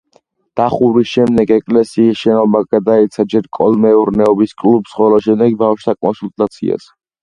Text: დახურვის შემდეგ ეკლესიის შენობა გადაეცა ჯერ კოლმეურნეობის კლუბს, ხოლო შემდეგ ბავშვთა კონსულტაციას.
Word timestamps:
დახურვის 0.59 1.11
შემდეგ 1.11 1.53
ეკლესიის 1.57 2.23
შენობა 2.23 2.63
გადაეცა 2.77 3.27
ჯერ 3.37 3.53
კოლმეურნეობის 3.61 4.59
კლუბს, 4.65 4.99
ხოლო 5.01 5.25
შემდეგ 5.31 5.65
ბავშვთა 5.65 6.01
კონსულტაციას. 6.05 6.95